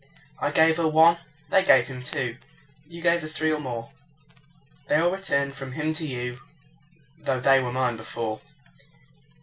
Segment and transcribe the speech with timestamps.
[0.39, 1.19] I gave her one,
[1.49, 2.37] they gave him two,
[2.87, 3.91] You gave us three or more;
[4.87, 6.39] They all returned from him to you,
[7.19, 8.41] Though they were mine before.